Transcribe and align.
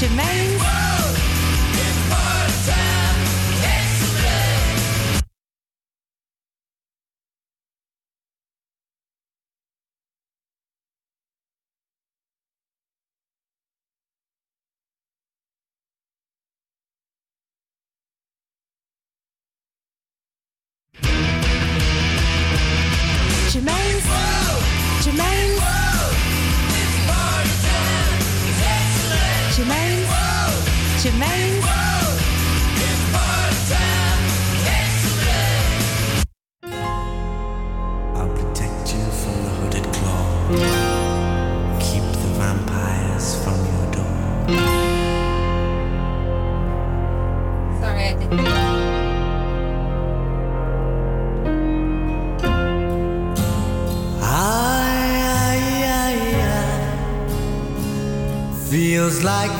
Germaine's. 0.00 0.47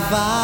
Feels 0.08 0.37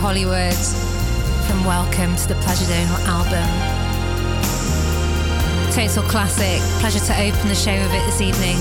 Hollywood 0.00 0.54
from 1.46 1.62
Welcome 1.66 2.16
to 2.16 2.26
the 2.26 2.34
Pleasure 2.36 2.64
Dome 2.64 2.88
album. 3.04 3.46
Total 5.70 6.02
classic. 6.04 6.58
Pleasure 6.80 7.04
to 7.04 7.12
open 7.20 7.48
the 7.48 7.54
show 7.54 7.74
with 7.74 7.92
it 7.92 8.06
this 8.06 8.22
evening. 8.22 8.56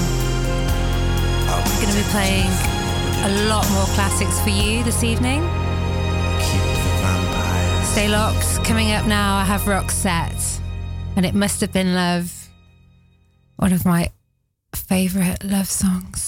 I'm 1.47 1.63
going 1.81 1.93
to 1.93 1.97
be 1.97 2.03
playing 2.11 2.49
a 3.23 3.47
lot 3.47 3.65
more 3.71 3.85
classics 3.95 4.37
for 4.41 4.49
you 4.49 4.83
this 4.83 5.01
evening. 5.01 5.39
Stay 7.85 8.09
locked. 8.09 8.61
Coming 8.65 8.91
up 8.91 9.05
now, 9.05 9.37
I 9.37 9.45
have 9.45 9.61
Roxette, 9.61 10.59
and 11.15 11.25
it 11.25 11.33
must 11.33 11.61
have 11.61 11.71
been 11.71 11.93
love. 11.93 12.49
One 13.55 13.71
of 13.71 13.85
my 13.85 14.09
favorite 14.75 15.45
love 15.45 15.69
songs. 15.69 16.18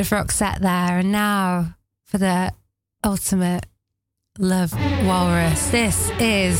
bit 0.00 0.12
of 0.12 0.26
Roxette 0.26 0.60
there. 0.60 0.98
And 0.98 1.12
now 1.12 1.74
for 2.06 2.16
the 2.16 2.52
ultimate 3.04 3.66
love 4.38 4.72
walrus. 5.04 5.68
This 5.68 6.10
is 6.18 6.58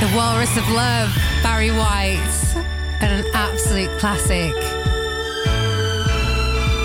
The 0.00 0.10
Walrus 0.16 0.56
of 0.56 0.66
Love, 0.70 1.14
Barry 1.42 1.70
White, 1.70 2.54
and 3.02 3.20
an 3.20 3.30
absolute 3.34 3.90
classic. 3.98 4.54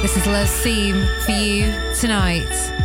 This 0.02 0.18
is 0.18 0.28
Love's 0.28 0.52
theme 0.62 1.06
for 1.26 1.32
you 1.32 1.72
tonight. 1.96 2.81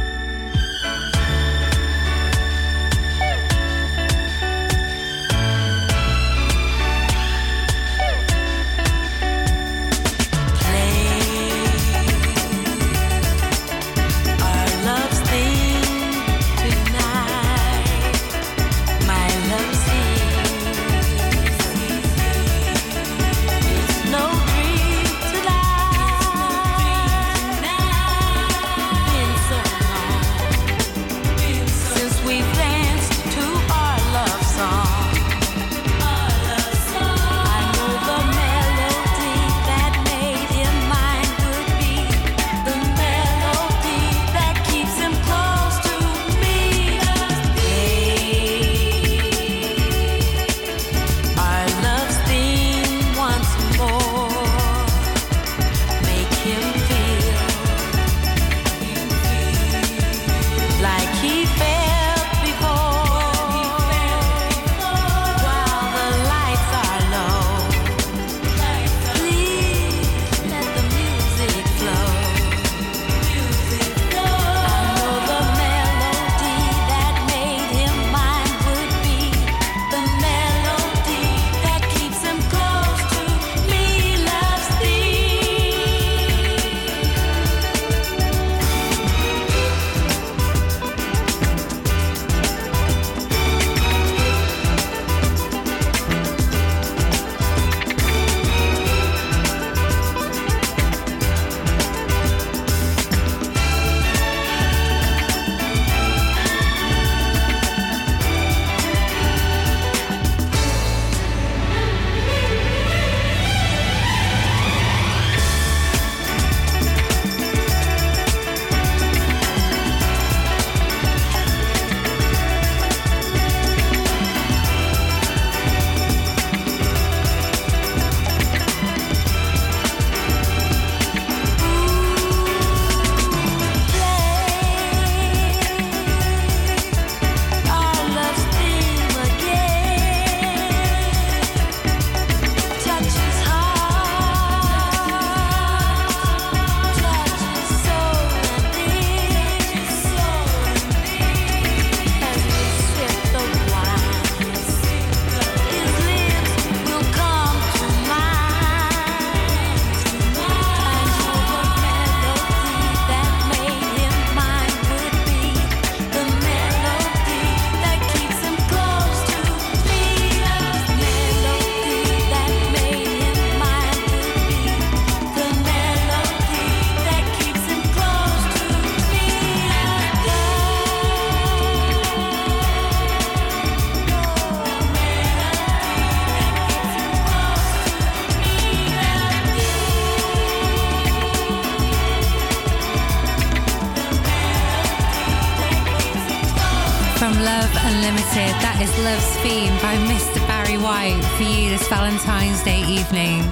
Valentine's 201.88 202.62
Day 202.64 202.80
evening. 202.80 203.44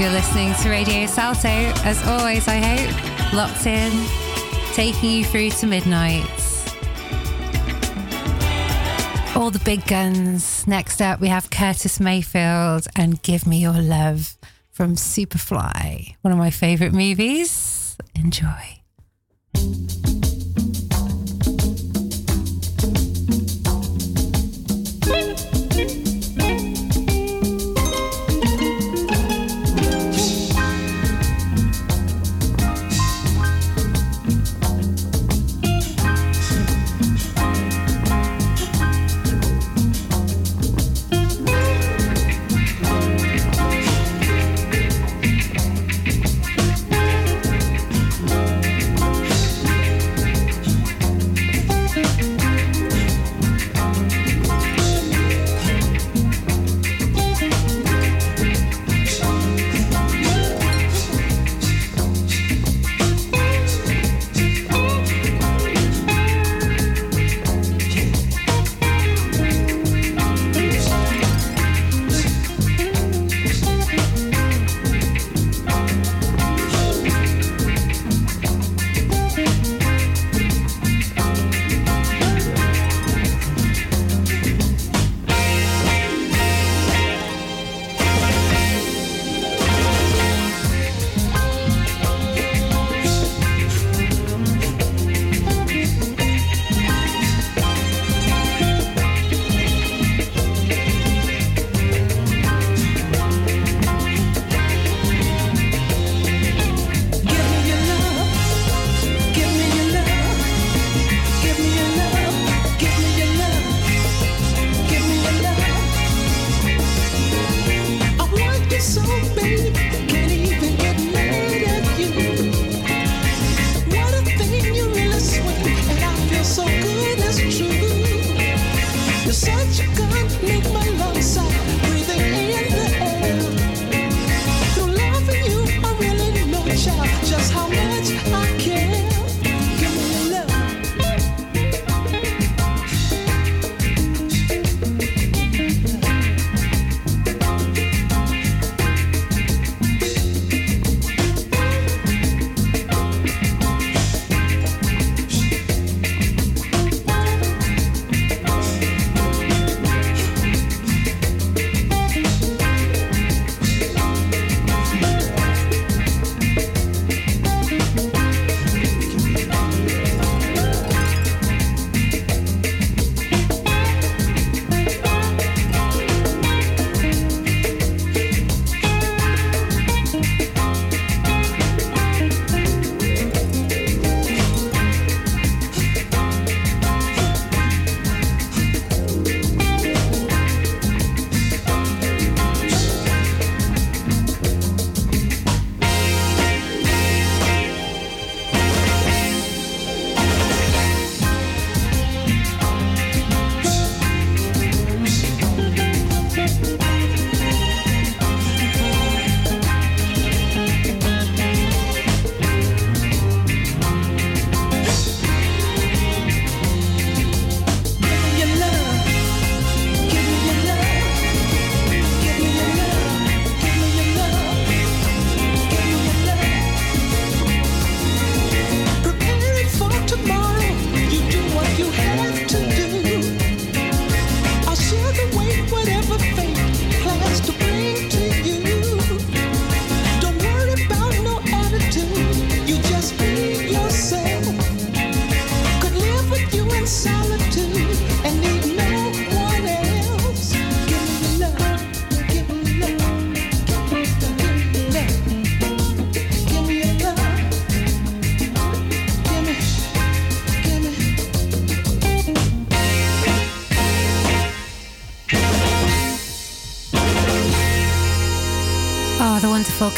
You're 0.00 0.10
listening 0.10 0.52
to 0.62 0.68
Radio 0.68 1.06
Salto, 1.06 1.48
as 1.48 2.04
always, 2.06 2.48
I 2.48 2.56
hope, 2.56 3.32
locked 3.32 3.66
in, 3.66 3.92
taking 4.74 5.10
you 5.10 5.24
through 5.24 5.50
to 5.50 5.66
midnight. 5.66 6.24
All 9.36 9.50
the 9.50 9.62
big 9.64 9.86
guns. 9.86 10.66
Next 10.66 11.00
up, 11.00 11.20
we 11.20 11.28
have 11.28 11.50
Curtis 11.50 12.00
Mayfield 12.00 12.86
and 12.96 13.22
Give 13.22 13.46
Me 13.46 13.58
Your 13.58 13.80
Love 13.80 14.36
from 14.70 14.96
Superfly, 14.96 16.16
one 16.22 16.32
of 16.32 16.38
my 16.38 16.50
favorite 16.50 16.92
movies. 16.92 17.96
Enjoy. 18.14 18.80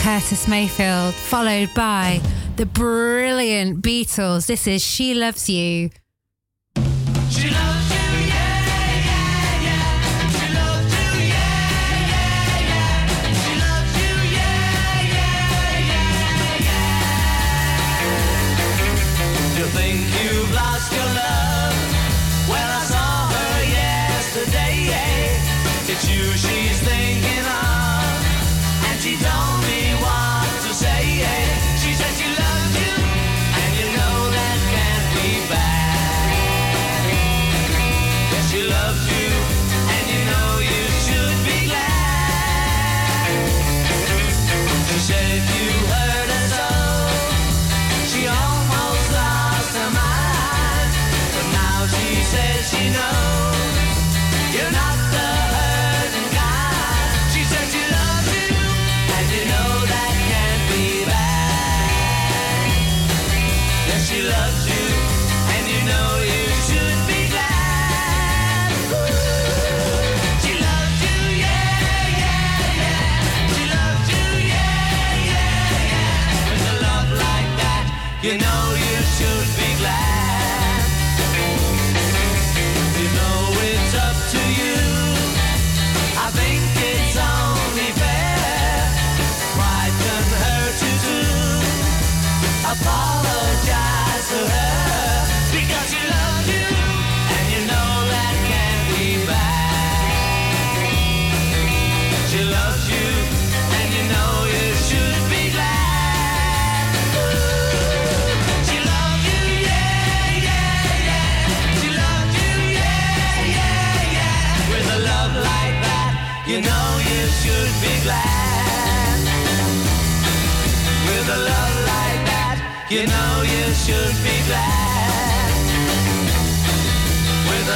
Curtis 0.08 0.48
Mayfield, 0.48 1.12
followed 1.12 1.68
by 1.74 2.22
the 2.56 2.64
brilliant 2.64 3.82
Beatles. 3.82 4.46
This 4.46 4.66
is 4.66 4.82
She 4.82 5.12
Loves 5.12 5.50
You. 5.50 5.90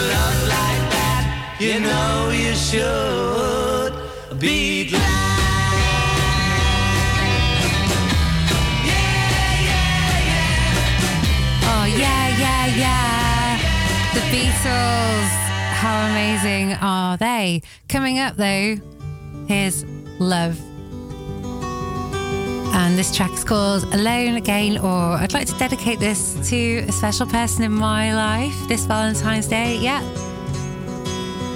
look 0.03 0.39
like 0.49 0.85
that, 0.97 1.57
you 1.61 1.81
know 1.81 2.31
you 2.31 2.55
should 2.55 3.93
be 4.39 4.89
glad. 4.91 5.03
Oh, 11.65 11.85
yeah, 11.87 12.25
yeah, 12.39 12.67
yeah. 12.85 13.59
The 14.15 14.21
Beatles. 14.31 15.31
How 15.83 16.11
amazing 16.11 16.75
are 16.81 17.17
they? 17.17 17.63
Coming 17.89 18.19
up, 18.19 18.37
though, 18.37 18.77
here's 19.49 19.85
Love. 20.19 20.72
And 22.75 22.99
this 22.99 23.15
track's 23.15 23.45
called 23.45 23.85
Alone 23.95 24.37
Again, 24.37 24.79
or 24.79 25.15
I'd 25.15 25.35
like 25.35 25.47
to 25.49 25.59
dedicate 25.59 26.01
this 26.01 26.35
to 26.51 26.79
a 26.89 26.93
special 26.93 27.27
person 27.27 27.65
in 27.65 27.73
my 27.73 28.15
life 28.15 28.55
this 28.67 28.87
Valentine's 28.87 29.47
Day. 29.47 29.77
Yeah. 29.79 30.03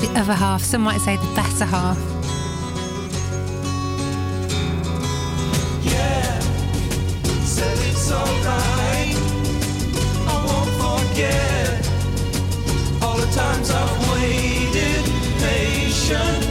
The 0.01 0.13
other 0.15 0.35
half, 0.35 0.63
some 0.63 0.83
might 0.83 1.01
say 1.01 1.17
the 1.17 1.33
better 1.35 1.65
half. 1.65 1.99
Yeah, 5.83 6.39
said 7.45 7.79
it's 7.89 8.13
alright. 8.13 9.17
I 10.29 10.37
won't 10.47 10.71
forget 10.85 11.89
all 13.03 13.17
the 13.17 13.27
times 13.35 13.71
I've 13.71 14.13
waited 14.13 15.05
patient. 15.41 16.46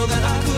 know 0.00 0.06
that 0.06 0.24
I 0.24 0.49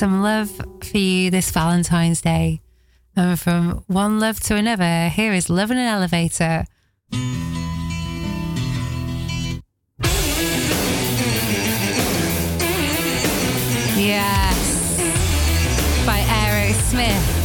some 0.00 0.22
love 0.22 0.50
for 0.82 0.96
you 0.96 1.30
this 1.30 1.50
Valentine's 1.50 2.22
Day. 2.22 2.62
And 3.14 3.38
from 3.38 3.84
one 3.86 4.18
love 4.18 4.40
to 4.44 4.56
another, 4.56 5.10
here 5.10 5.34
is 5.34 5.50
Love 5.50 5.70
in 5.70 5.76
an 5.76 5.86
Elevator. 5.86 6.64
Yes, 13.98 14.96
by 16.06 16.20
Aerosmith. 16.20 17.39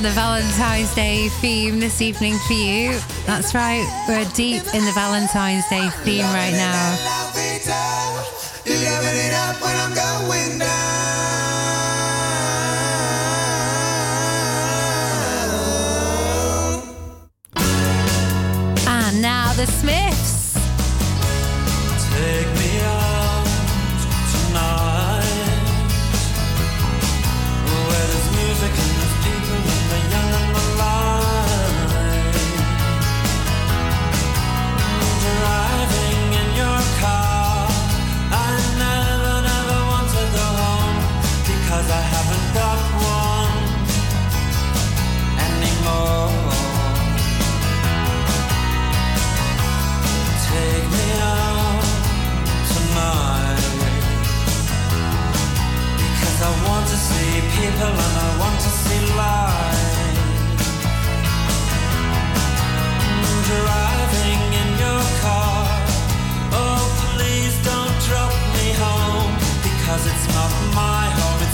on 0.00 0.04
the 0.04 0.10
Valentine's 0.12 0.94
Day 0.94 1.28
theme 1.42 1.78
this 1.78 2.00
evening 2.00 2.34
for 2.46 2.54
you. 2.54 2.98
That's 3.26 3.54
right, 3.54 3.84
we're 4.08 4.24
deep 4.32 4.62
in 4.72 4.82
the 4.86 4.92
Valentine's 4.94 5.68
Day 5.68 5.90
theme 6.04 6.24
right 6.24 6.56
now. 6.56 6.96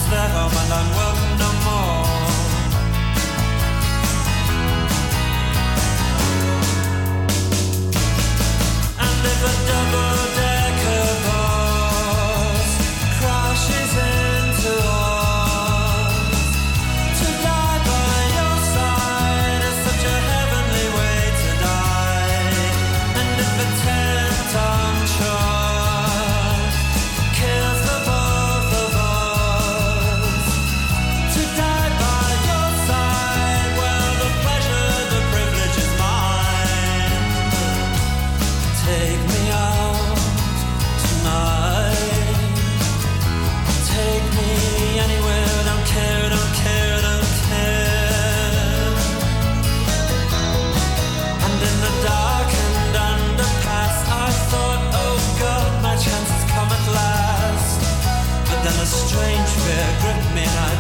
strach 0.07 0.53
mijn 0.53 0.73
anderen 0.73 0.96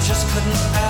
just 0.06 0.28
couldn't 0.28 0.85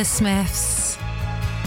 the 0.00 0.04
Smiths. 0.06 0.96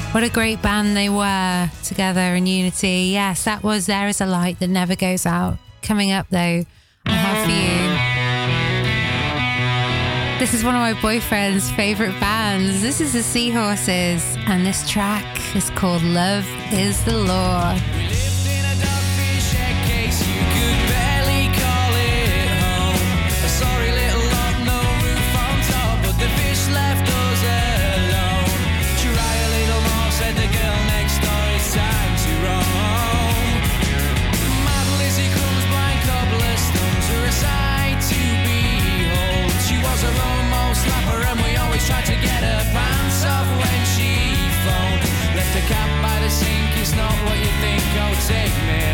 What 0.09 0.23
a 0.23 0.29
great 0.29 0.59
band 0.63 0.97
they 0.97 1.07
were 1.07 1.69
together 1.83 2.33
in 2.33 2.47
unity. 2.47 3.11
Yes, 3.11 3.43
that 3.43 3.61
was 3.61 3.85
There 3.85 4.07
Is 4.07 4.21
a 4.21 4.25
Light 4.25 4.59
That 4.59 4.69
Never 4.69 4.95
Goes 4.95 5.27
Out. 5.27 5.59
Coming 5.83 6.11
up, 6.11 6.25
though, 6.31 6.65
I 7.05 7.11
have 7.11 7.45
for 7.45 7.51
you. 7.51 7.77
This 10.39 10.55
is 10.55 10.63
one 10.63 10.73
of 10.73 10.81
my 10.81 10.99
boyfriend's 10.99 11.69
favourite 11.73 12.19
bands. 12.19 12.81
This 12.81 13.01
is 13.01 13.13
the 13.13 13.21
Seahorses, 13.21 14.35
and 14.47 14.65
this 14.65 14.89
track 14.89 15.55
is 15.55 15.69
called 15.69 16.01
Love 16.01 16.47
is 16.73 17.05
the 17.05 17.15
Law. 17.15 17.77
take 48.27 48.55
me 48.65 48.92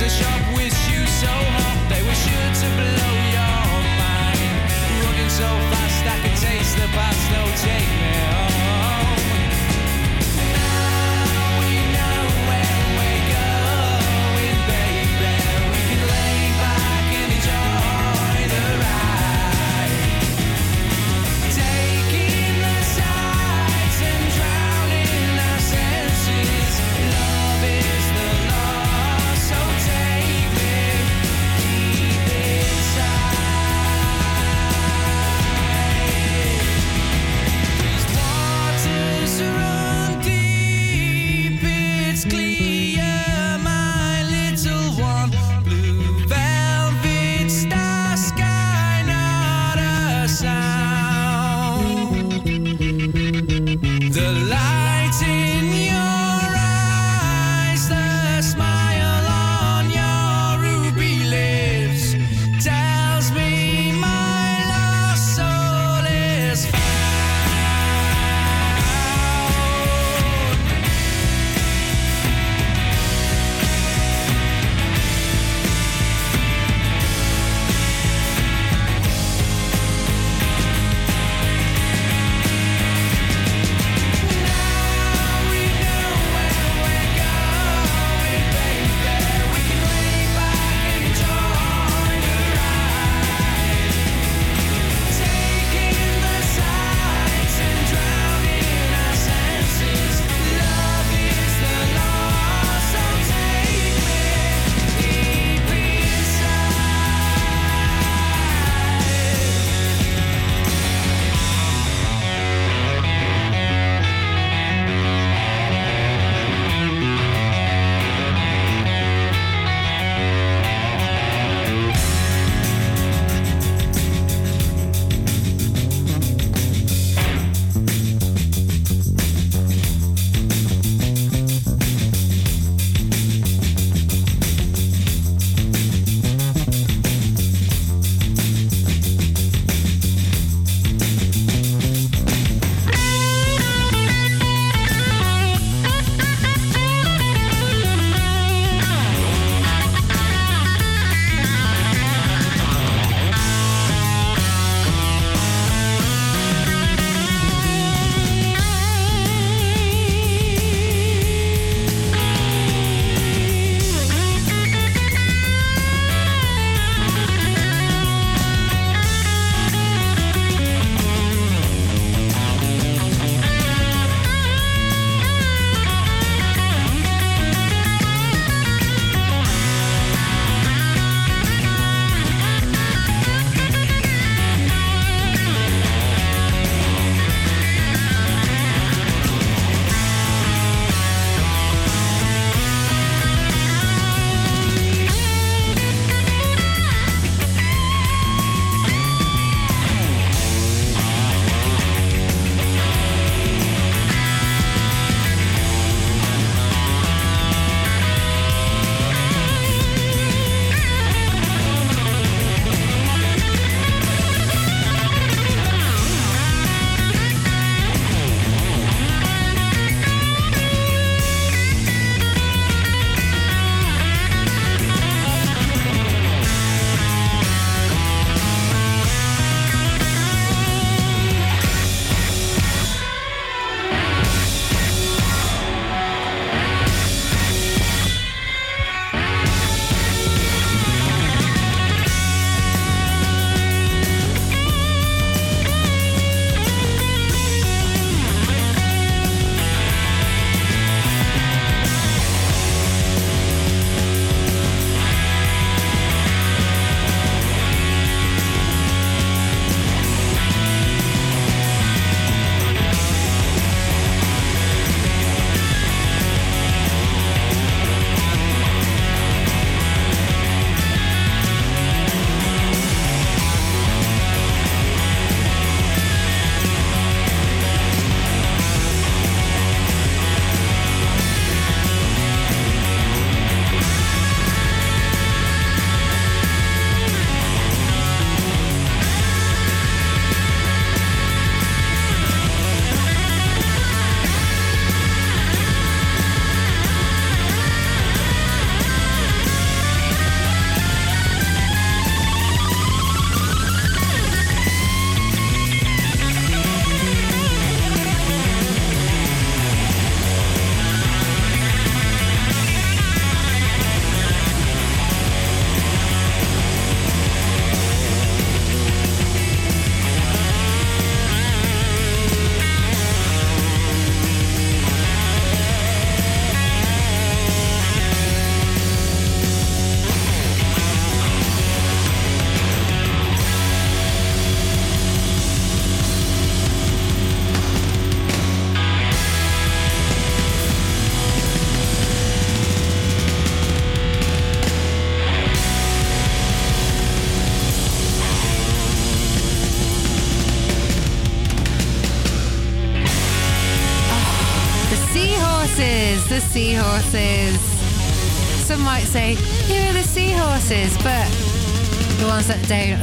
This 0.00 0.16
show. 0.16 0.30
sharp 0.30 0.49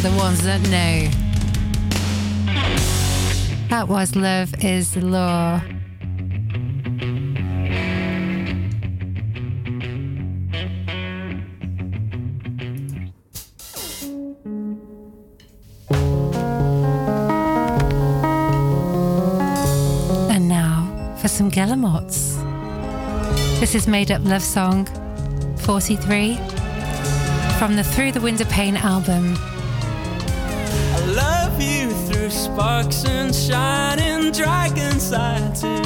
the 0.01 0.11
ones 0.11 0.43
that 0.43 0.61
know. 0.69 1.09
That 3.69 3.87
was 3.87 4.15
Love 4.15 4.53
is 4.63 4.93
the 4.93 5.01
Law. 5.01 5.61
And 20.29 20.47
now 20.47 21.15
for 21.19 21.27
some 21.27 21.49
Guillemots. 21.49 22.35
This 23.59 23.73
is 23.73 23.87
Made 23.87 24.11
Up 24.11 24.23
Love 24.23 24.43
Song 24.43 24.85
43 25.57 26.35
from 27.57 27.75
the 27.75 27.83
Through 27.83 28.11
the 28.11 28.21
Window 28.21 28.45
Pane 28.45 28.77
album 28.77 29.35
you 31.59 31.91
through 32.07 32.29
sparks 32.29 33.05
and 33.05 33.33
shining 33.33 34.31
dragon's 34.31 35.11
eye 35.13 35.51
too. 35.55 35.81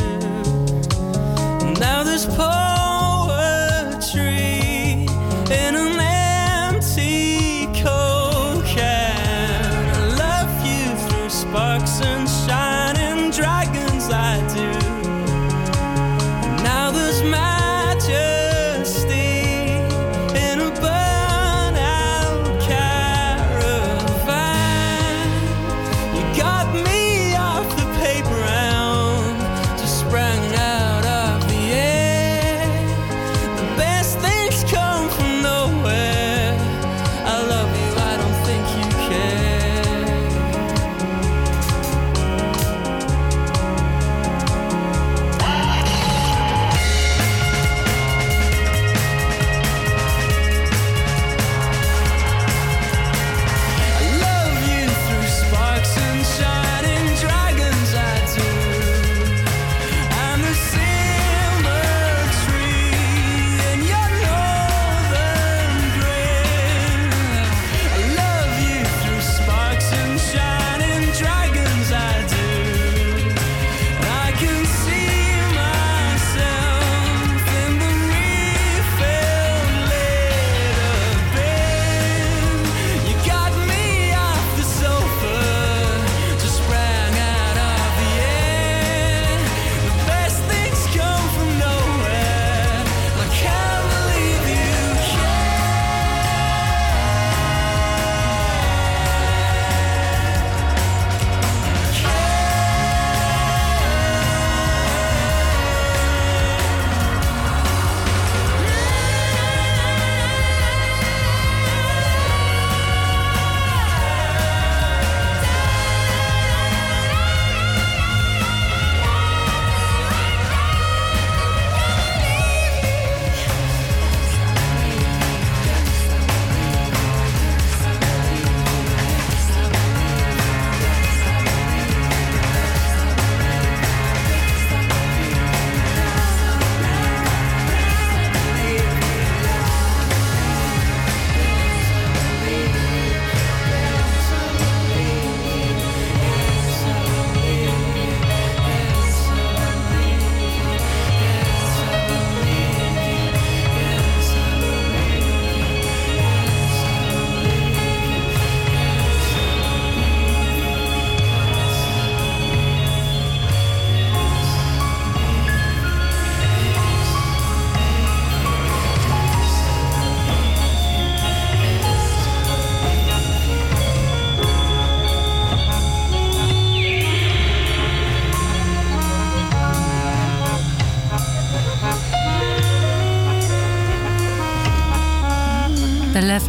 Now 1.80 2.04
there's 2.04 2.26
poetry. 2.26 3.32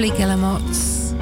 lovely 0.03 0.18
guillemots. 0.18 1.12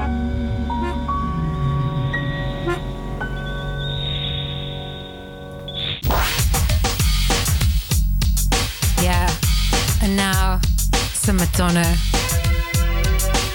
Yeah, 9.03 9.31
and 10.03 10.17
now 10.17 10.61
some 11.13 11.37
Madonna. 11.37 11.95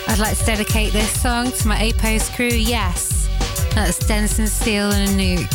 I'd 0.07 0.19
like 0.19 0.37
to 0.37 0.45
dedicate 0.45 0.93
this 0.93 1.09
song 1.19 1.51
to 1.51 1.67
my 1.67 1.77
APOS 1.77 2.35
crew, 2.35 2.47
yes. 2.47 3.27
That's 3.73 3.97
Denson 4.07 4.47
Steele 4.47 4.91
and 4.91 5.19
Anouk. 5.19 5.54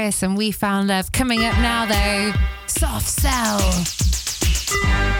And 0.00 0.34
We 0.34 0.50
Found 0.50 0.88
Love. 0.88 1.12
Coming 1.12 1.44
up 1.44 1.54
now, 1.58 1.84
though, 1.84 2.32
Soft 2.66 3.06
Cell 3.06 3.58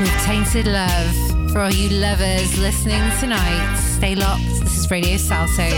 with 0.01 0.25
Tainted 0.25 0.67
Love. 0.67 1.53
For 1.53 1.61
all 1.61 1.71
you 1.71 1.91
lovers 1.91 2.59
listening 2.59 3.03
tonight, 3.21 3.77
stay 3.77 4.15
locked. 4.15 4.43
This 4.61 4.79
is 4.79 4.91
Radio 4.91 5.19
Salto. 5.19 5.69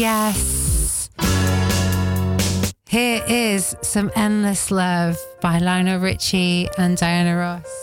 yes. 0.00 1.10
Here 2.88 3.22
is 3.28 3.76
Some 3.82 4.10
Endless 4.16 4.70
Love 4.70 5.16
by 5.40 5.58
Lionel 5.58 6.00
Richie 6.00 6.68
and 6.78 6.96
Diana 6.96 7.36
Ross. 7.36 7.79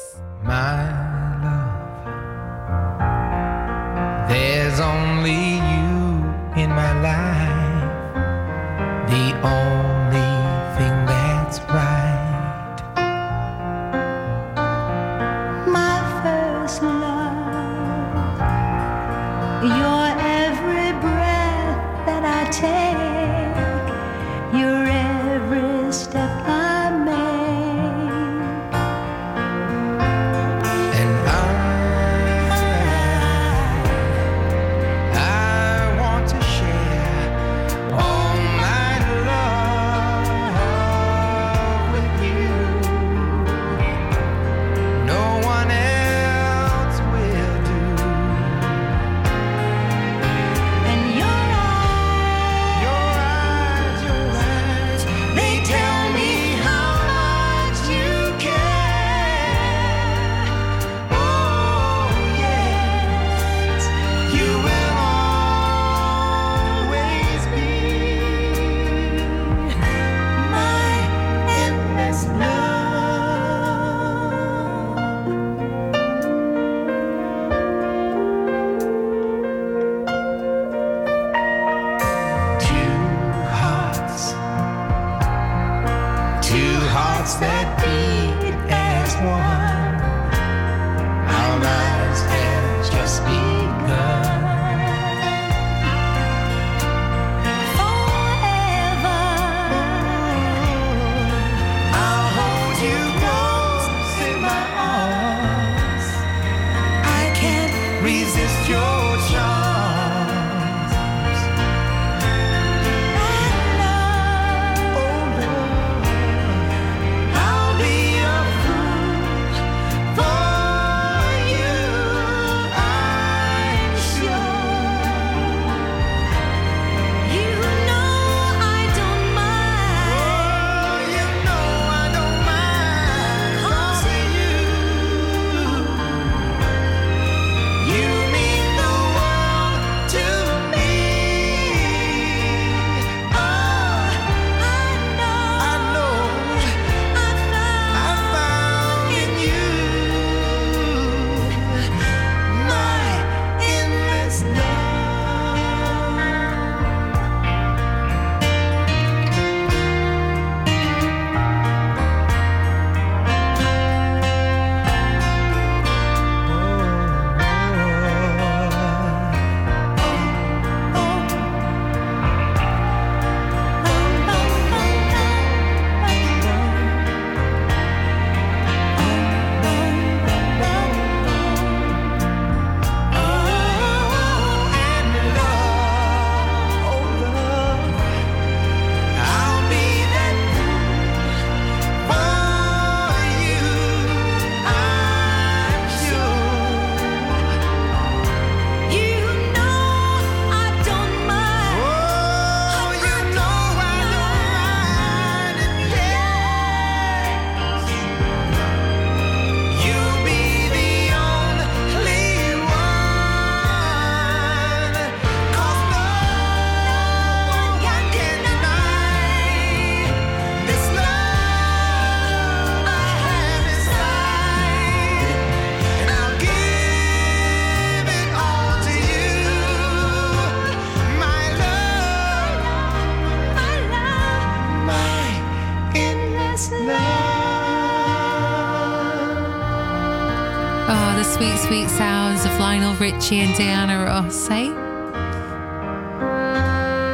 sweet 241.67 241.89
sounds 241.89 242.45
of 242.45 242.59
Lionel 242.61 242.95
Richie 242.95 243.41
and 243.41 243.53
Diana 243.57 244.05
Ross, 244.05 244.49
eh? 244.49 244.71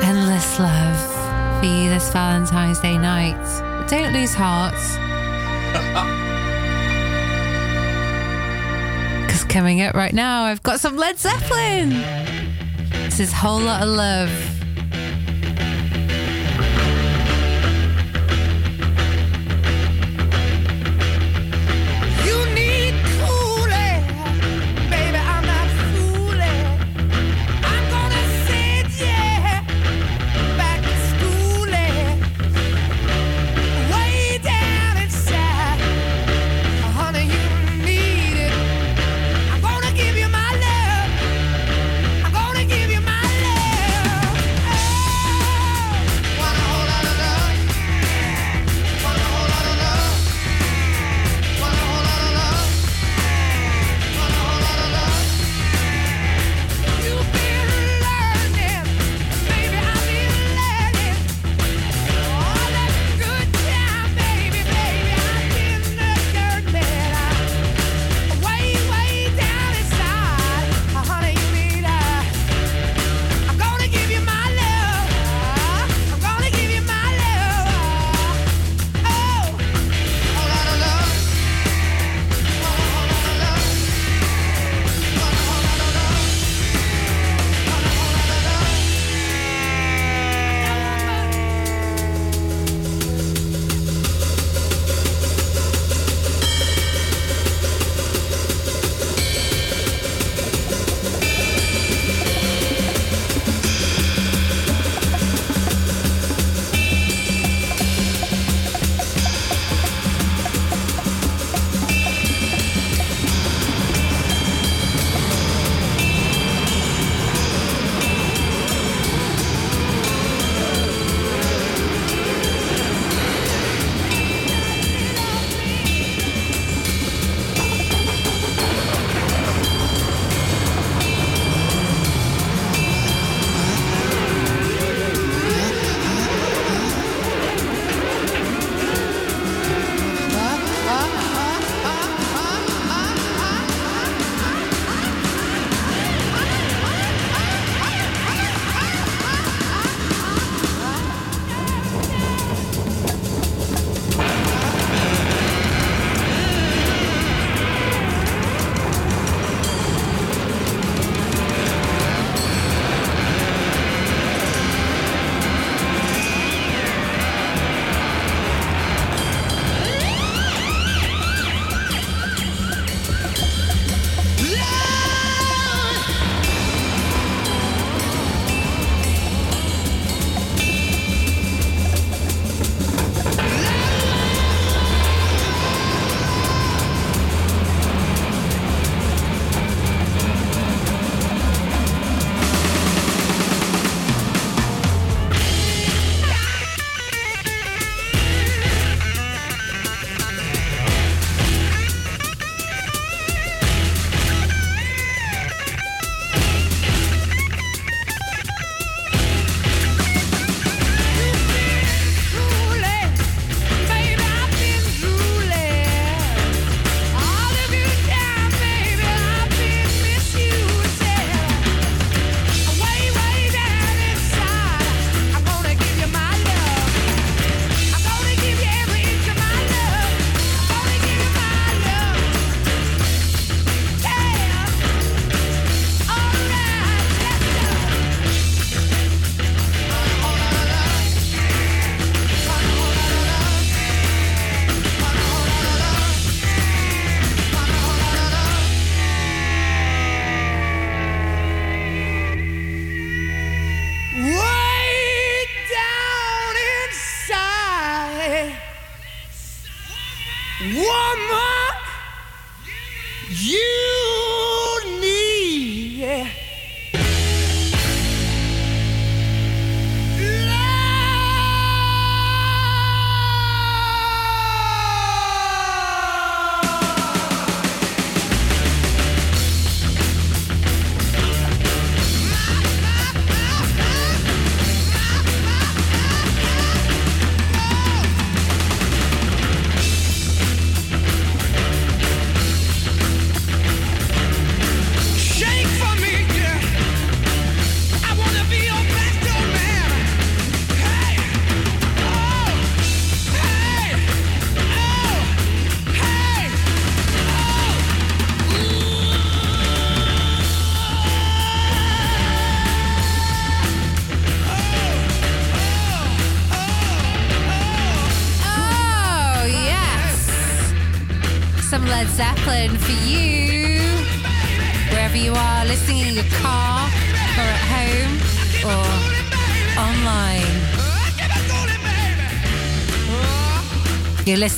Endless 0.05 0.59
love 0.59 1.59
for 1.59 1.65
you 1.65 1.89
this 1.89 2.11
Valentine's 2.13 2.79
Day 2.79 2.95
night. 2.95 3.41
But 3.59 3.87
don't 3.87 4.13
lose 4.13 4.35
heart. 4.35 4.75
Because 9.25 9.43
coming 9.45 9.81
up 9.81 9.95
right 9.95 10.13
now, 10.13 10.43
I've 10.43 10.61
got 10.61 10.79
some 10.79 10.97
Led 10.97 11.17
Zeppelin. 11.17 11.89
This 13.05 13.19
is 13.19 13.33
Whole 13.33 13.59
Lotta 13.59 13.87
Love. 13.87 14.52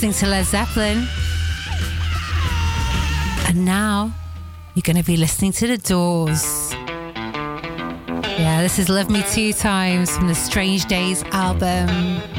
listening 0.05 0.27
to 0.27 0.31
Led 0.31 0.45
Zeppelin. 0.45 1.07
And 3.47 3.65
now 3.65 4.11
you're 4.75 4.83
going 4.83 4.97
to 4.97 5.03
be 5.03 5.17
listening 5.17 5.51
to 5.53 5.65
The 5.65 5.79
Doors. 5.79 6.71
Yeah, 8.37 8.61
this 8.61 8.77
is 8.77 8.87
Love 8.87 9.09
Me 9.09 9.23
Two 9.31 9.51
Times 9.51 10.15
from 10.15 10.27
the 10.27 10.35
Strange 10.35 10.85
Days 10.85 11.23
album. 11.31 12.34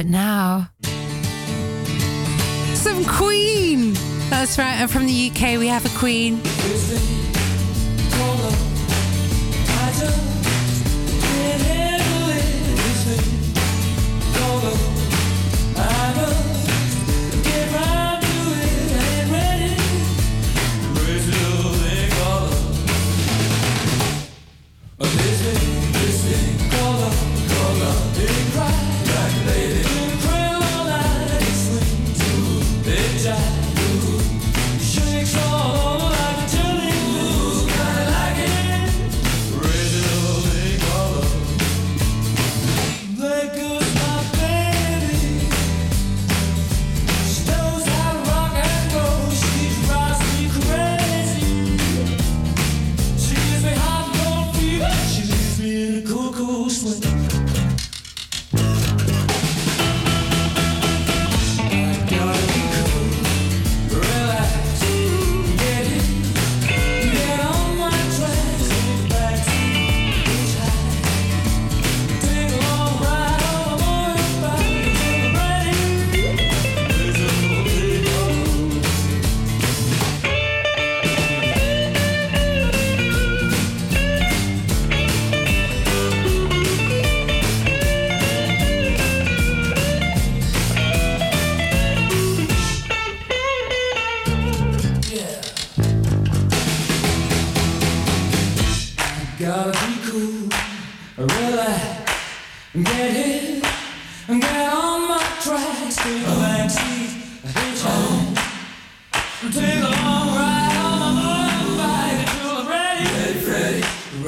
But 0.00 0.08
now, 0.08 0.70
some 2.72 3.04
Queen. 3.04 3.92
That's 4.30 4.58
right. 4.58 4.76
And 4.80 4.90
from 4.90 5.04
the 5.04 5.30
UK, 5.30 5.58
we 5.58 5.66
have 5.66 5.84
a 5.84 5.98
Queen. 5.98 6.40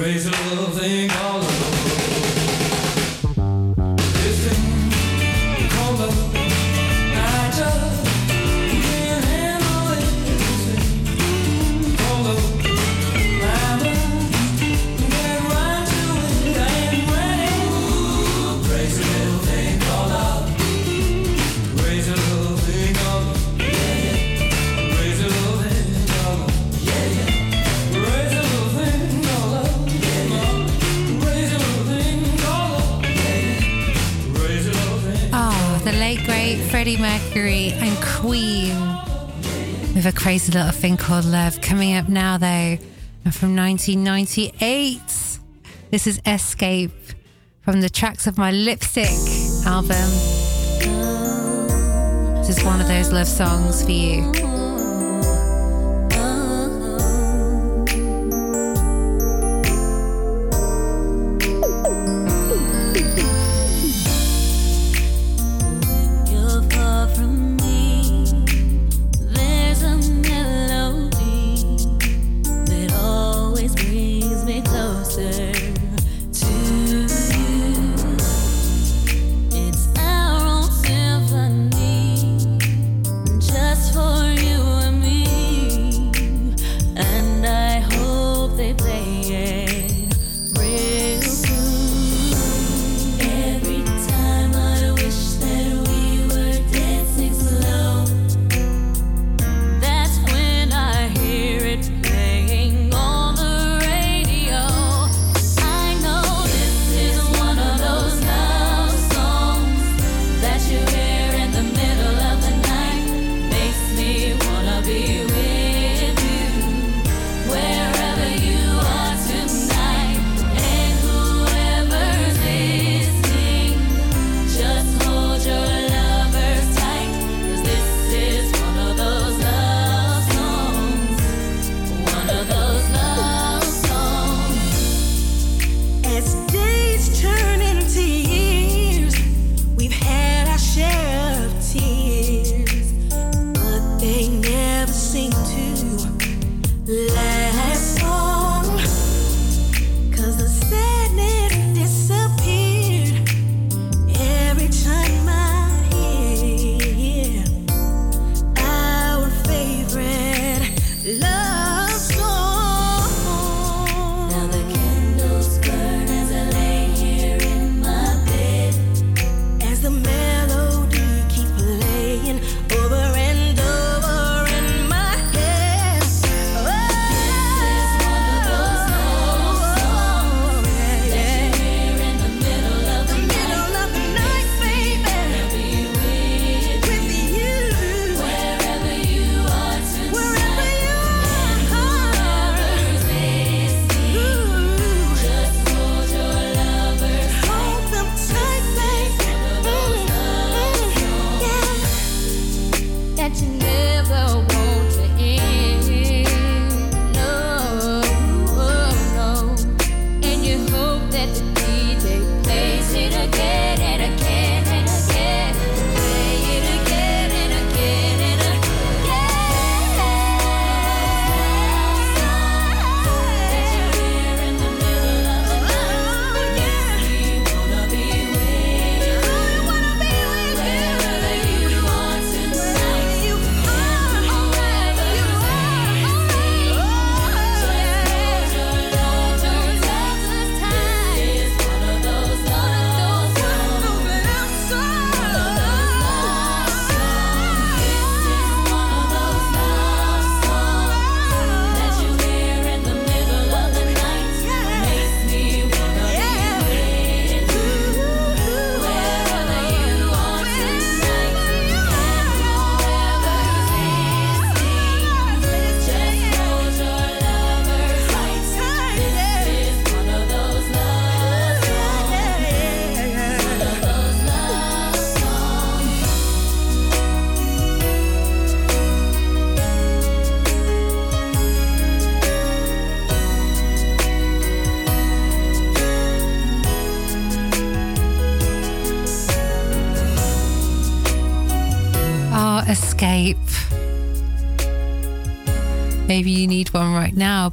Raise 0.03 0.25
your 0.25 0.57
love 0.57 0.75
Mercury 37.33 37.71
and 37.71 37.97
Queen 38.03 38.77
with 39.95 40.05
a 40.05 40.13
crazy 40.15 40.51
little 40.51 40.71
thing 40.71 40.97
called 40.97 41.25
Love. 41.25 41.61
Coming 41.61 41.97
up 41.97 42.07
now, 42.07 42.37
though, 42.37 42.45
and 42.45 43.33
from 43.33 43.55
1998, 43.55 45.01
this 45.89 46.05
is 46.05 46.21
Escape 46.27 46.91
from 47.61 47.81
the 47.81 47.89
tracks 47.89 48.27
of 48.27 48.37
my 48.37 48.51
Lipstick 48.51 49.09
album. 49.65 50.11
This 52.37 52.55
is 52.55 52.63
one 52.63 52.79
of 52.79 52.87
those 52.87 53.11
love 53.11 53.27
songs 53.27 53.83
for 53.83 53.89
you. 53.89 54.62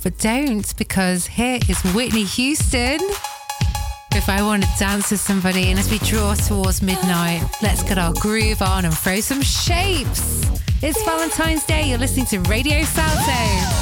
but 0.02 0.18
don't 0.18 0.76
because 0.76 1.26
here 1.26 1.58
is 1.68 1.80
Whitney 1.94 2.24
Houston. 2.24 2.98
If 4.12 4.28
I 4.28 4.42
want 4.42 4.62
to 4.64 4.68
dance 4.78 5.10
with 5.10 5.20
somebody, 5.20 5.70
and 5.70 5.78
as 5.78 5.90
we 5.90 5.98
draw 5.98 6.34
towards 6.34 6.82
midnight, 6.82 7.42
let's 7.62 7.82
get 7.82 7.98
our 7.98 8.12
groove 8.14 8.62
on 8.62 8.84
and 8.84 8.96
throw 8.96 9.20
some 9.20 9.42
shapes. 9.42 10.44
It's 10.82 11.02
Valentine's 11.04 11.64
Day. 11.64 11.88
You're 11.88 11.98
listening 11.98 12.26
to 12.26 12.40
Radio 12.50 12.82
Salto. 12.84 13.79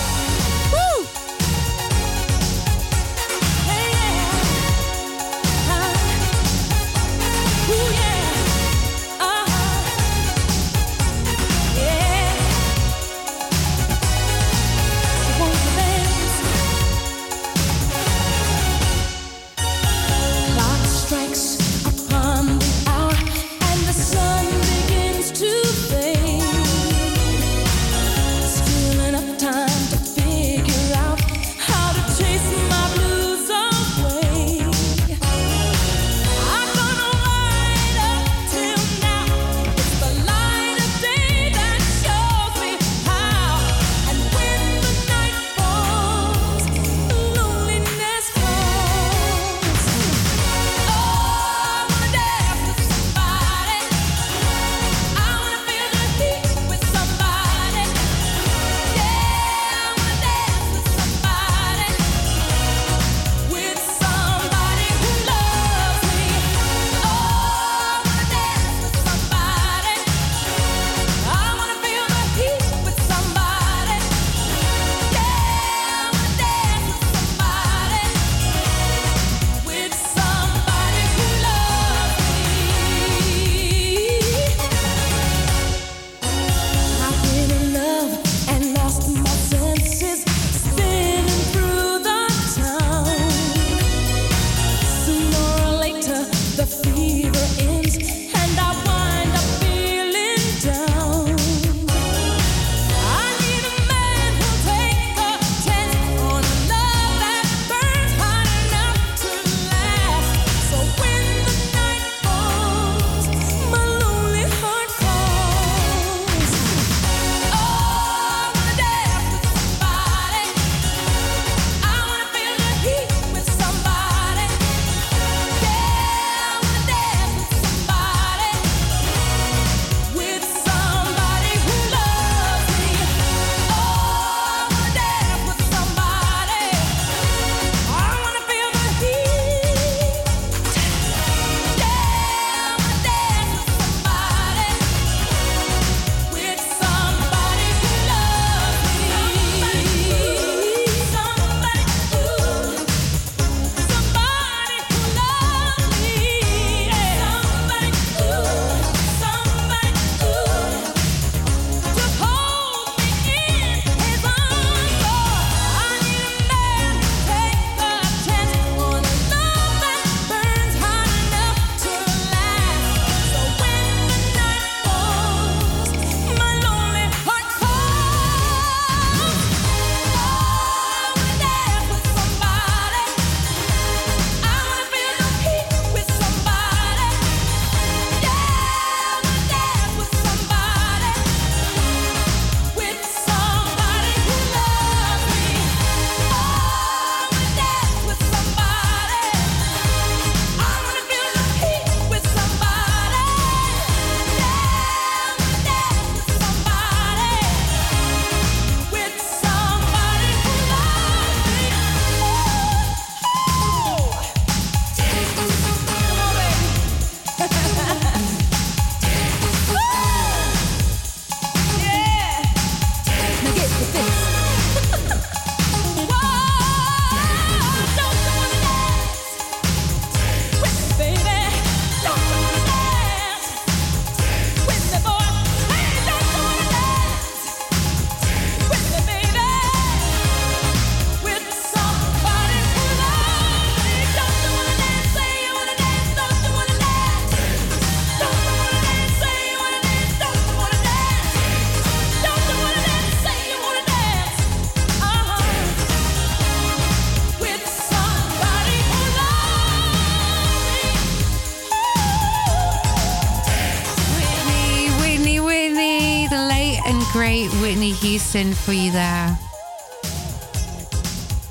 for 268.46 268.72
you 268.72 268.92
there. 268.92 269.36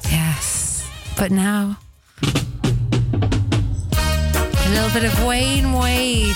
Yes. 0.09 0.89
But 1.17 1.31
now, 1.31 1.77
a 2.23 2.29
little 4.69 4.89
bit 4.93 5.03
of 5.03 5.25
Wayne 5.25 5.73
Wade. 5.73 6.33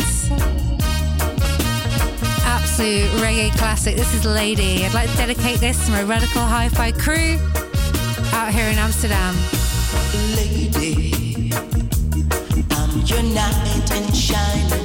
Absolute 2.44 3.10
reggae 3.22 3.58
classic. 3.58 3.96
This 3.96 4.14
is 4.14 4.26
Lady. 4.26 4.84
I'd 4.84 4.94
like 4.94 5.10
to 5.12 5.16
dedicate 5.16 5.62
this 5.62 5.86
to 5.86 5.92
my 5.92 6.04
radical 6.04 6.42
hi 6.42 6.68
fi 6.68 6.92
crew 6.92 7.40
out 8.34 8.54
here 8.54 8.68
in 8.68 8.78
Amsterdam. 8.78 9.36
Lady, 10.36 11.54
I'm 12.72 13.00
your 13.06 13.24
knight 13.24 13.92
and 13.92 14.14
shining. 14.14 14.81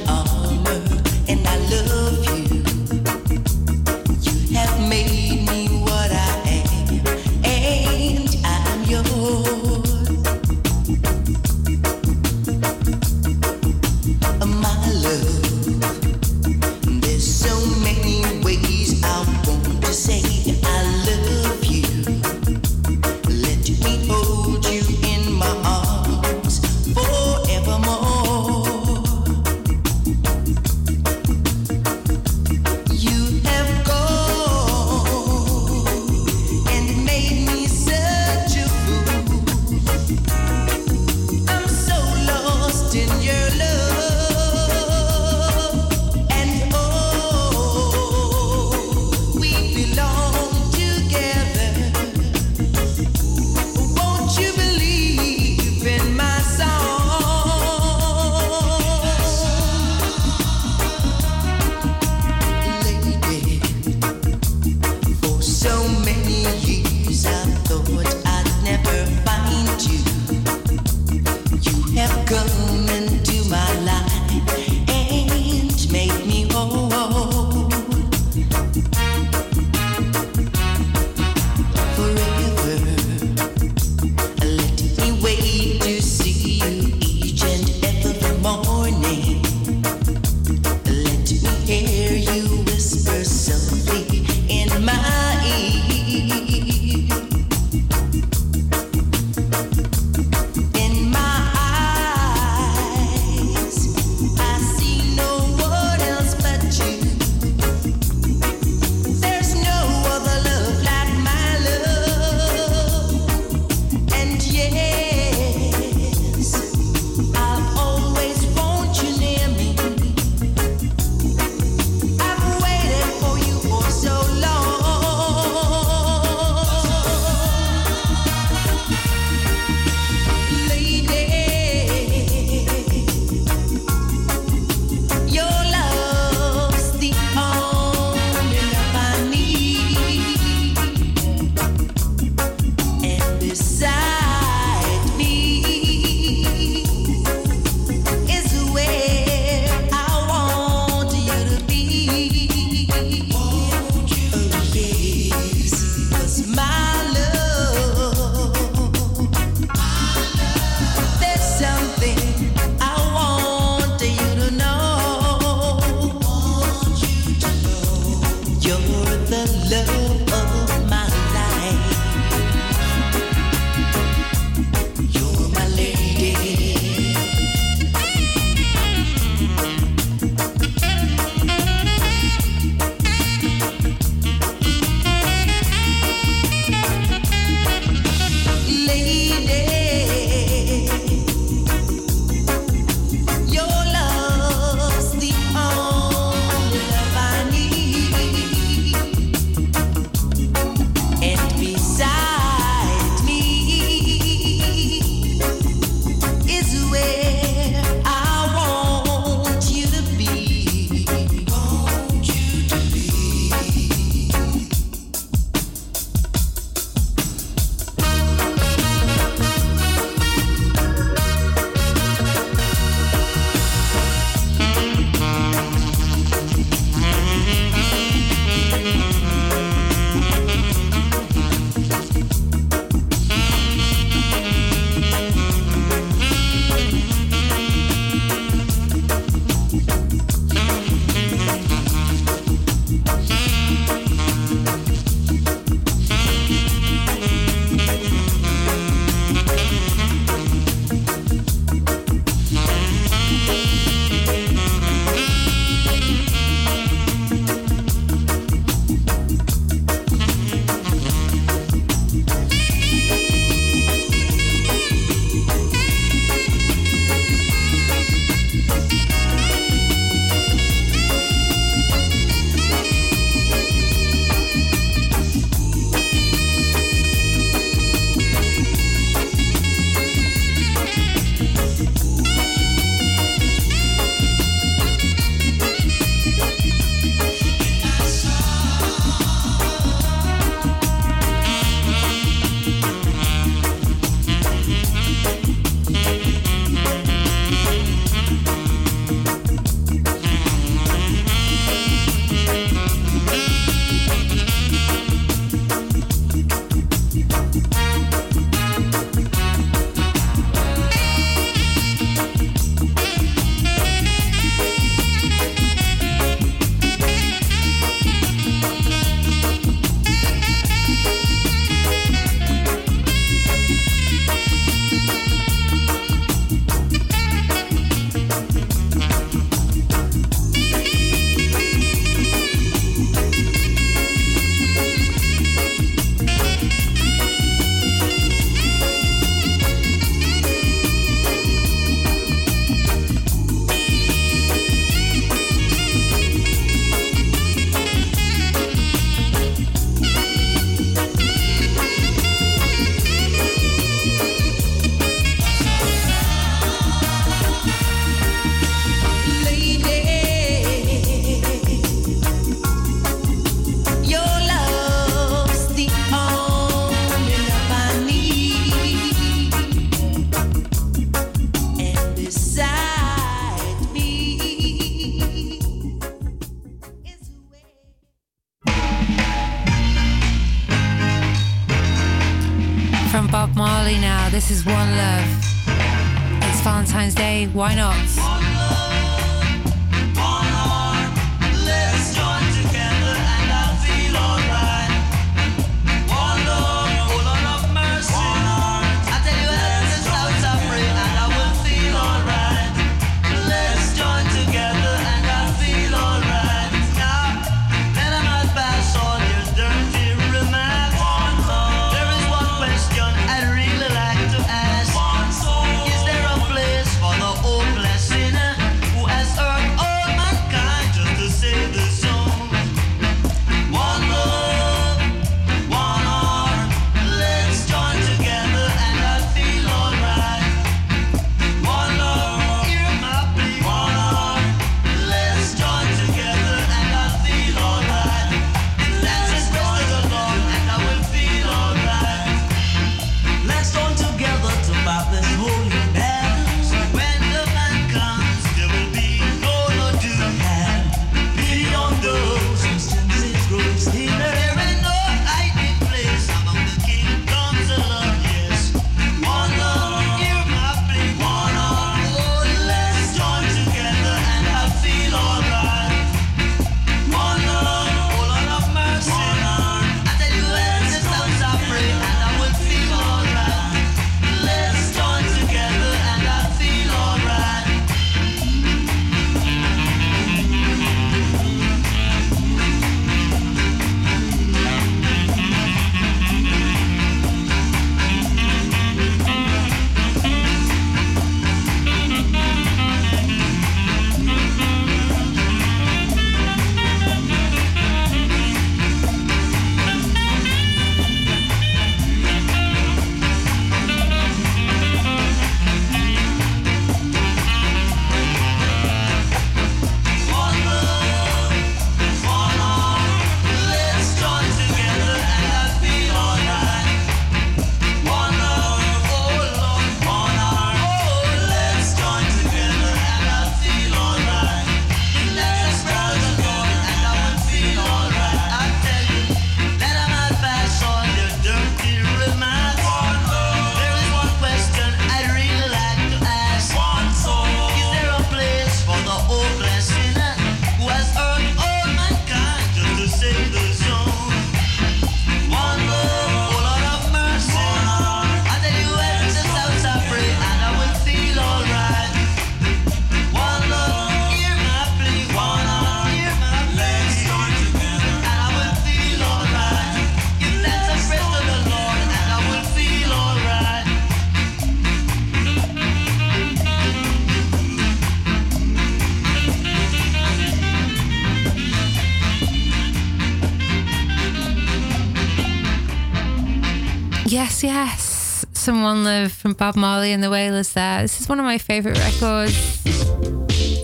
from 579.47 579.53
Bob 579.53 579.77
Marley 579.77 580.11
and 580.11 580.21
the 580.21 580.29
Wailers 580.29 580.73
there. 580.73 581.01
This 581.01 581.21
is 581.21 581.29
one 581.29 581.39
of 581.39 581.45
my 581.45 581.57
favourite 581.57 581.97
records 581.99 582.83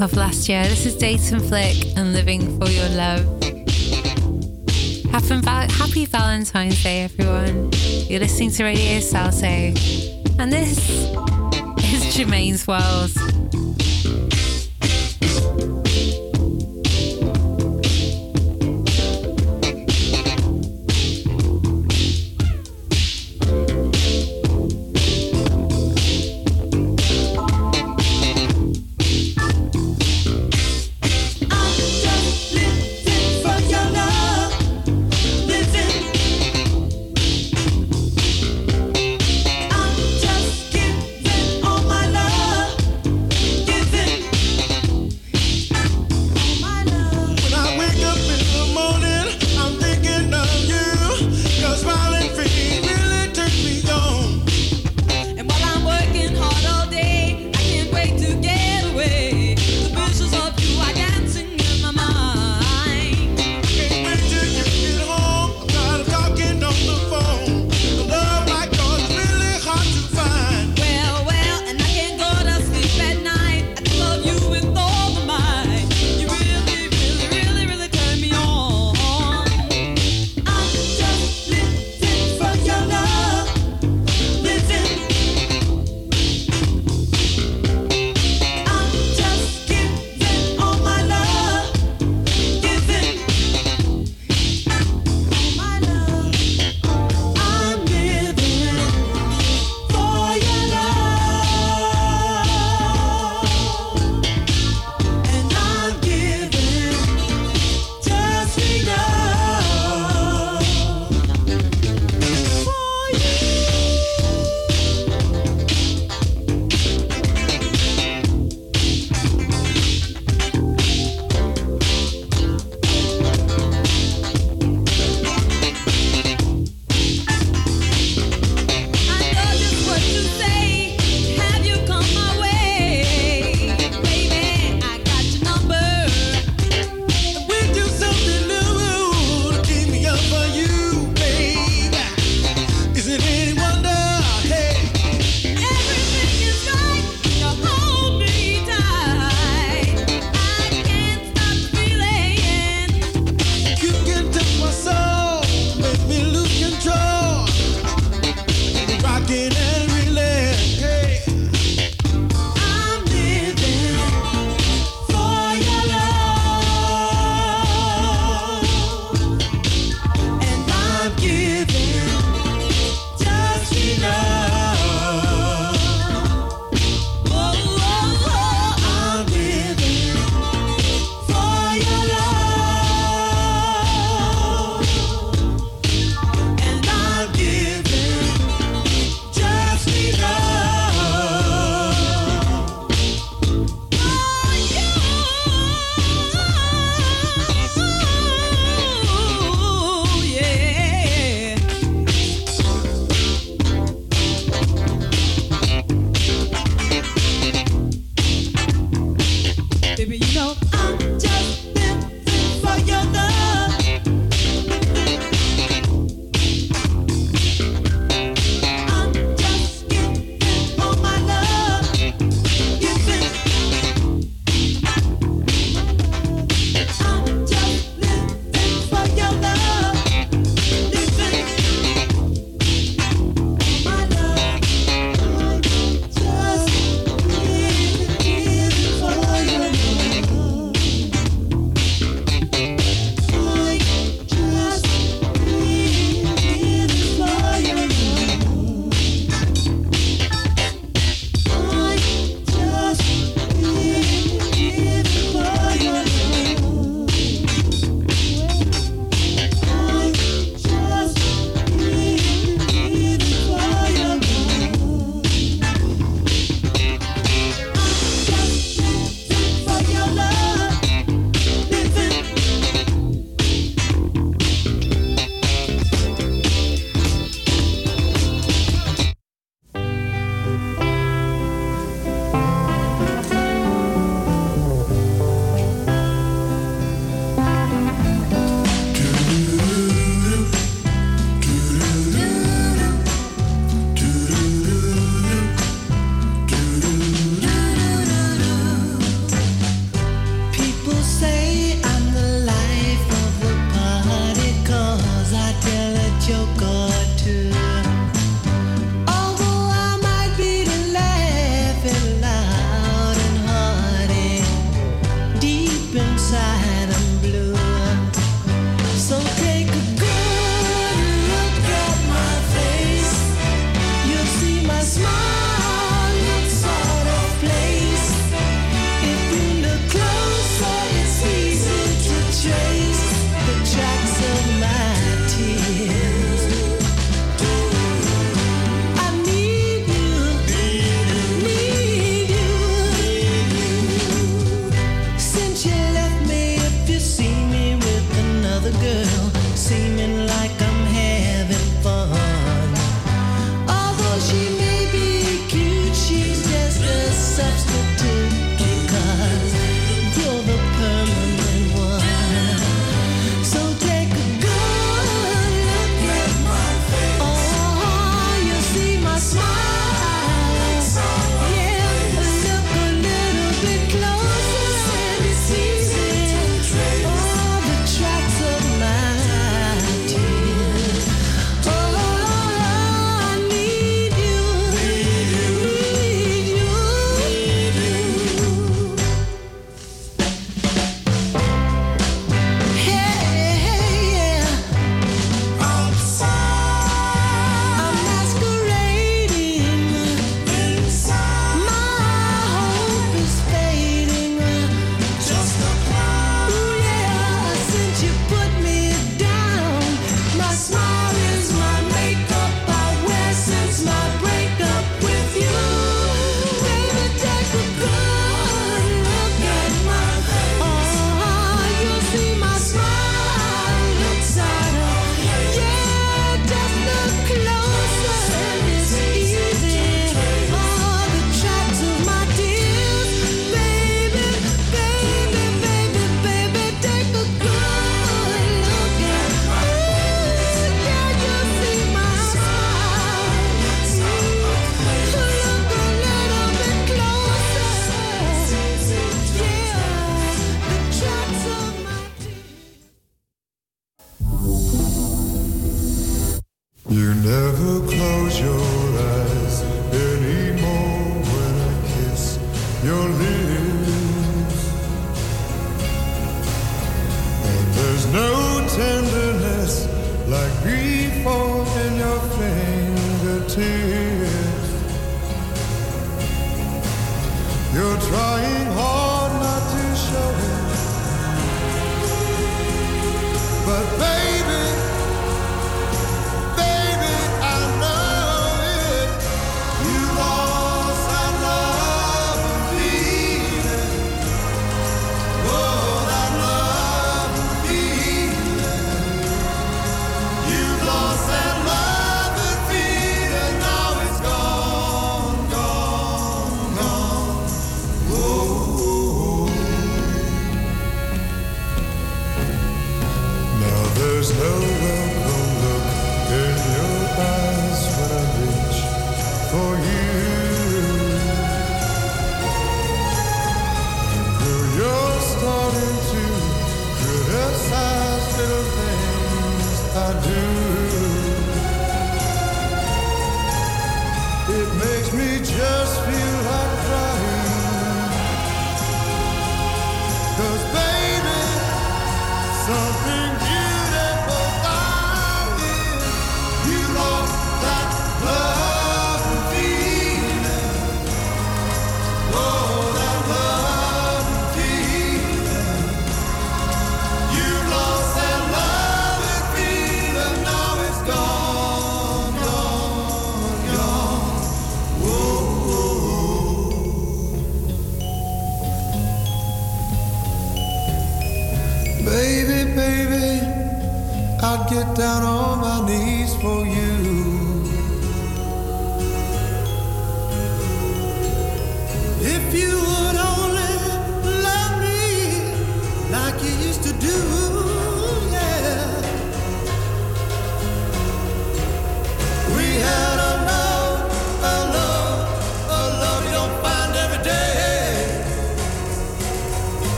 of 0.00 0.12
last 0.14 0.48
year. 0.48 0.64
This 0.64 0.86
is 0.86 0.96
Dayton 0.96 1.38
Flick 1.38 1.96
and 1.96 2.12
Living 2.12 2.58
for 2.58 2.68
Your 2.68 2.88
Love. 2.88 3.24
Happy 5.12 6.04
Valentine's 6.06 6.82
Day, 6.82 7.02
everyone. 7.04 7.70
You're 8.08 8.18
listening 8.18 8.50
to 8.50 8.64
Radio 8.64 8.98
Salto, 8.98 9.46
and 9.46 10.52
this 10.52 10.78
is 11.94 12.16
Germaine's 12.16 12.66
World. 12.66 13.31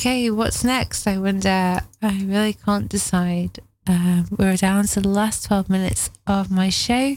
Okay, 0.00 0.30
what's 0.30 0.64
next? 0.64 1.06
I 1.06 1.18
wonder. 1.18 1.82
I 2.00 2.22
really 2.24 2.54
can't 2.54 2.88
decide. 2.88 3.58
Um, 3.86 4.28
we're 4.30 4.56
down 4.56 4.86
to 4.86 5.00
the 5.02 5.10
last 5.10 5.44
12 5.44 5.68
minutes 5.68 6.08
of 6.26 6.50
my 6.50 6.70
show. 6.70 7.16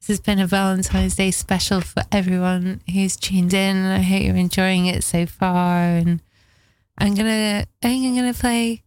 This 0.00 0.08
has 0.08 0.18
been 0.18 0.40
a 0.40 0.46
Valentine's 0.48 1.14
Day 1.14 1.30
special 1.30 1.80
for 1.80 2.02
everyone 2.10 2.80
who's 2.92 3.14
tuned 3.14 3.54
in. 3.54 3.86
I 3.86 4.00
hope 4.00 4.24
you're 4.24 4.34
enjoying 4.34 4.86
it 4.86 5.04
so 5.04 5.24
far. 5.24 5.82
And 5.82 6.20
I'm 6.98 7.14
gonna, 7.14 7.64
I 7.80 7.86
think 7.86 8.04
I'm 8.04 8.16
gonna 8.16 8.34
play 8.34 8.82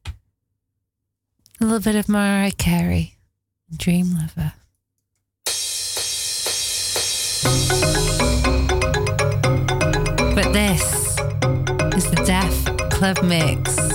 a 1.61 1.63
little 1.63 1.79
bit 1.79 1.95
of 1.95 2.09
Mariah 2.09 2.51
Carey, 2.51 3.15
Dream 3.73 4.17
Lover. 4.17 4.51
But 10.35 10.51
this 10.51 10.92
Club 13.03 13.21
Mix. 13.25 13.92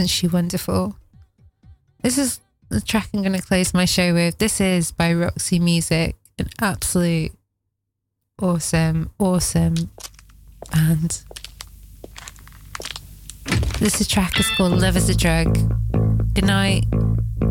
Isn't 0.00 0.08
she 0.08 0.28
wonderful? 0.28 0.96
This 2.00 2.16
is 2.16 2.40
the 2.70 2.80
track 2.80 3.10
I'm 3.12 3.20
going 3.20 3.34
to 3.34 3.42
close 3.42 3.74
my 3.74 3.84
show 3.84 4.14
with. 4.14 4.38
This 4.38 4.58
is 4.58 4.92
by 4.92 5.12
Roxy 5.12 5.58
Music, 5.58 6.16
an 6.38 6.48
absolute 6.58 7.32
awesome, 8.40 9.10
awesome 9.18 9.90
and 10.72 11.22
This 13.78 14.08
track 14.08 14.40
is 14.40 14.48
called 14.56 14.80
Love 14.80 14.96
is 14.96 15.10
a 15.10 15.14
Drug. 15.14 15.52
Good 16.32 16.46
night. 16.46 16.86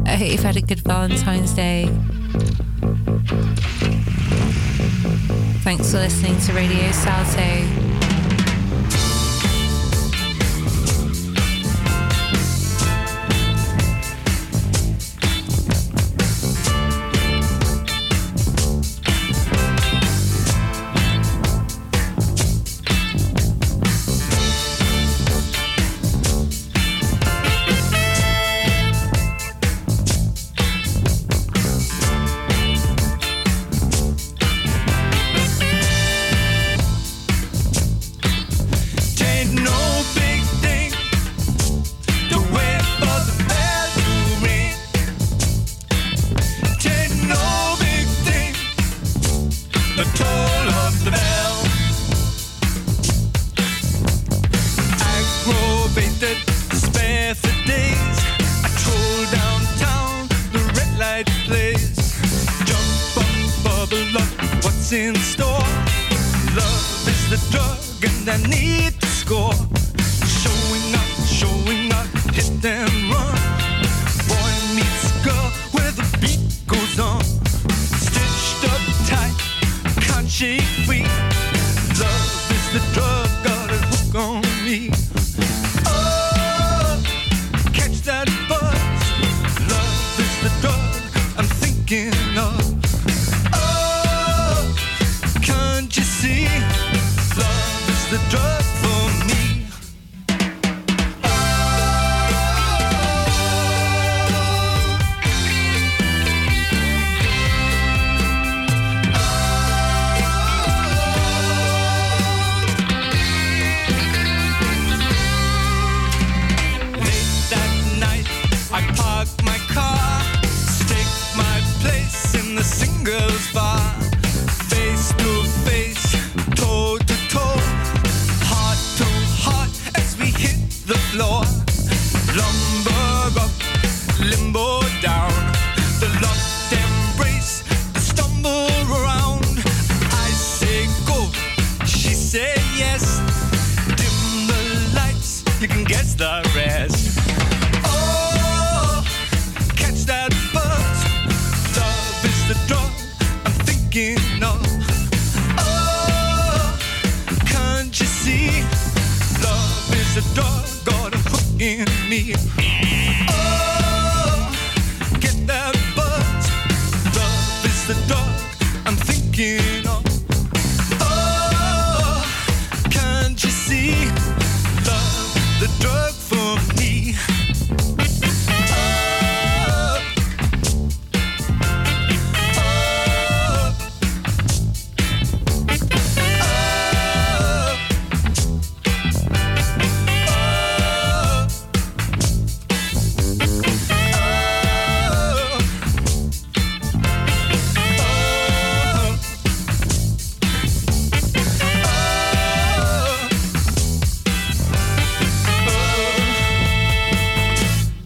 I 0.07 0.15
hope 0.15 0.31
you've 0.31 0.41
had 0.41 0.57
a 0.57 0.61
good 0.61 0.79
Valentine's 0.79 1.53
Day. 1.53 1.85
Thanks 5.61 5.91
for 5.91 5.99
listening 5.99 6.39
to 6.39 6.53
Radio 6.53 6.91
Salto. 6.93 7.88